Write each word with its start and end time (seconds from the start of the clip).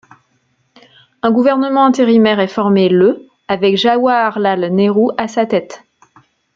Un 1.21 1.29
gouvernement 1.29 1.85
intérimaire 1.85 2.39
est 2.39 2.47
formé 2.47 2.89
le 2.89 3.27
avec 3.47 3.77
Jawaharlal 3.77 4.73
Nehru 4.73 5.09
à 5.19 5.27
sa 5.27 5.45
tête. 5.45 5.83